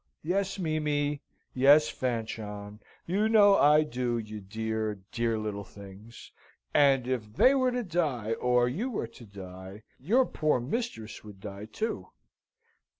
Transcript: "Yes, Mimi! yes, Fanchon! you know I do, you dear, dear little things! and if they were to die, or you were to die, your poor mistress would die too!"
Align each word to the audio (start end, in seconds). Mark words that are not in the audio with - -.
"Yes, 0.23 0.57
Mimi! 0.57 1.21
yes, 1.53 1.87
Fanchon! 1.89 2.79
you 3.05 3.29
know 3.29 3.55
I 3.55 3.83
do, 3.83 4.17
you 4.17 4.39
dear, 4.41 4.95
dear 5.11 5.37
little 5.37 5.63
things! 5.63 6.31
and 6.73 7.05
if 7.07 7.31
they 7.33 7.53
were 7.53 7.71
to 7.71 7.83
die, 7.83 8.33
or 8.33 8.67
you 8.67 8.89
were 8.89 9.05
to 9.05 9.25
die, 9.27 9.83
your 9.99 10.25
poor 10.25 10.59
mistress 10.59 11.23
would 11.23 11.39
die 11.39 11.65
too!" 11.65 12.07